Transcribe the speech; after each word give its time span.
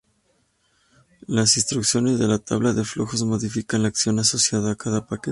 Las 1.27 1.57
instrucciones 1.57 2.17
de 2.17 2.27
la 2.27 2.39
tabla 2.39 2.73
de 2.73 2.83
flujos 2.83 3.21
modifican 3.23 3.83
la 3.83 3.89
acción 3.89 4.17
asociada 4.17 4.71
a 4.71 4.75
cada 4.75 5.05
paquete. 5.05 5.29